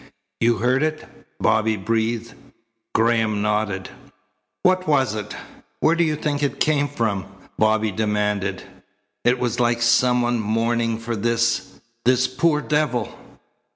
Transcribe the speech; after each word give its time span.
"You 0.39 0.55
heard 0.55 0.81
it?" 0.81 1.05
Bobby 1.39 1.77
breathed. 1.77 2.33
Graham 2.95 3.43
nodded. 3.43 3.91
"What 4.63 4.87
was 4.87 5.13
it? 5.13 5.35
Where 5.79 5.93
did 5.93 6.05
you 6.05 6.15
think 6.15 6.41
it 6.41 6.59
came 6.59 6.87
from?" 6.87 7.25
Bobby 7.59 7.91
demanded. 7.91 8.63
"It 9.23 9.37
was 9.37 9.59
like 9.59 9.79
someone 9.83 10.39
mourning 10.39 10.97
for 10.97 11.15
this 11.15 11.79
this 12.03 12.25
poor 12.27 12.61
devil." 12.61 13.13